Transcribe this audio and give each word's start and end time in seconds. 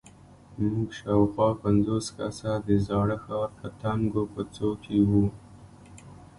موږ 0.71 0.87
شاوخوا 0.99 1.49
پنځوس 1.63 2.05
کسه 2.17 2.51
د 2.67 2.69
زاړه 2.87 3.17
ښار 3.23 3.49
په 3.59 3.67
تنګو 3.81 4.23
کوڅو 4.33 4.69
کې 4.83 4.97
وو. 5.09 5.25